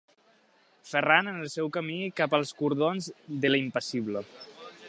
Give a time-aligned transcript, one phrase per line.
[0.91, 3.13] Ferran en el seu camí cap als cordons
[3.45, 4.29] de l'impassible.